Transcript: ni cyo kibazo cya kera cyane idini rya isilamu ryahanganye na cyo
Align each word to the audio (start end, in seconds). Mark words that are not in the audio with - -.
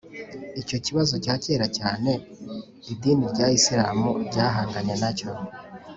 ni 0.53 0.61
cyo 0.69 0.77
kibazo 0.85 1.15
cya 1.25 1.35
kera 1.43 1.67
cyane 1.77 2.09
idini 2.91 3.25
rya 3.33 3.47
isilamu 3.57 4.09
ryahanganye 4.27 4.95
na 5.01 5.11
cyo 5.17 5.31